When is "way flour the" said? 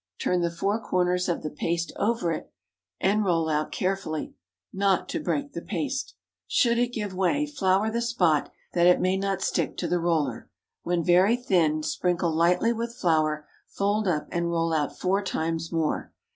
7.13-8.01